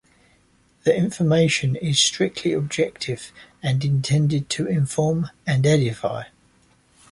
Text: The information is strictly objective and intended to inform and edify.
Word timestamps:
The 0.83 0.97
information 0.97 1.75
is 1.75 1.99
strictly 1.99 2.53
objective 2.53 3.31
and 3.61 3.85
intended 3.85 4.49
to 4.49 4.65
inform 4.65 5.29
and 5.45 5.63
edify. 5.63 6.23